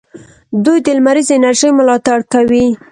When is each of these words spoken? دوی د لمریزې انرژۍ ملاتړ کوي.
دوی 0.65 0.77
د 0.85 0.87
لمریزې 0.97 1.33
انرژۍ 1.37 1.69
ملاتړ 1.77 2.19
کوي. 2.33 2.65